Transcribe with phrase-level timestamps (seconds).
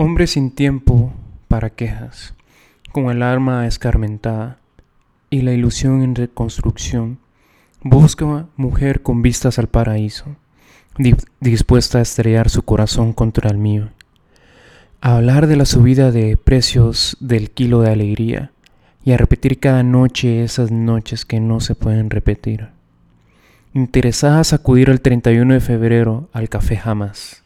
[0.00, 1.12] Hombre sin tiempo
[1.48, 2.32] para quejas,
[2.92, 4.58] con el alma escarmentada
[5.28, 7.18] y la ilusión en reconstrucción,
[7.82, 10.36] busca mujer con vistas al paraíso,
[11.40, 13.88] dispuesta a estrellar su corazón contra el mío.
[15.00, 18.52] A hablar de la subida de precios del kilo de alegría
[19.04, 22.68] y a repetir cada noche esas noches que no se pueden repetir.
[23.74, 27.42] Interesadas acudir el 31 de febrero al café jamás